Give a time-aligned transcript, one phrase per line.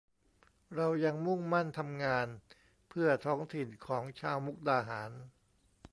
[0.75, 2.27] เรายังมุ่งมั่นทำงาน
[2.89, 5.11] เพื่อท้องถิ่นของชาวมุกดาหาร